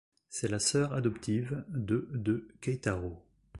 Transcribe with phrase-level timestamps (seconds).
[0.29, 3.17] C'est la sœur adoptive de de Keitarō.